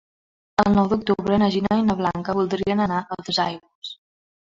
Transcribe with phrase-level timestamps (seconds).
[0.63, 3.97] El nou d'octubre na Gina i na Blanca voldrien anar a Dosaigües.